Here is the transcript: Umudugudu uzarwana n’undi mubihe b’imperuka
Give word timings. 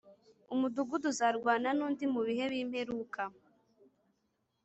Umudugudu 0.53 1.05
uzarwana 1.11 1.69
n’undi 1.77 2.03
mubihe 2.13 2.43
b’imperuka 2.51 3.21